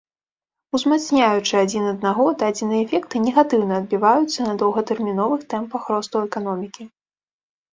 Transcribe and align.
Узмацняючы 0.77 1.51
адзін 1.65 1.83
аднаго, 1.89 2.23
дадзеныя 2.43 2.81
эфекты 2.85 3.15
негатыўна 3.27 3.73
адбіваюцца 3.83 4.39
на 4.49 4.53
доўгатэрміновых 4.63 5.41
тэмпах 5.53 5.81
росту 5.95 6.15
эканомікі. 6.31 6.83